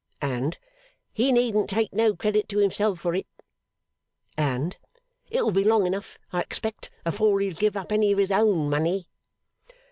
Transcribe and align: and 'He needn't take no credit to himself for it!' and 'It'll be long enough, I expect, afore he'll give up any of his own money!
and 0.19 0.57
'He 1.13 1.31
needn't 1.31 1.69
take 1.69 1.93
no 1.93 2.15
credit 2.15 2.49
to 2.49 2.57
himself 2.57 2.99
for 2.99 3.13
it!' 3.13 3.27
and 4.35 4.75
'It'll 5.29 5.51
be 5.51 5.63
long 5.63 5.85
enough, 5.85 6.17
I 6.33 6.41
expect, 6.41 6.89
afore 7.05 7.39
he'll 7.39 7.53
give 7.53 7.77
up 7.77 7.91
any 7.91 8.11
of 8.11 8.17
his 8.17 8.31
own 8.31 8.67
money! 8.67 9.09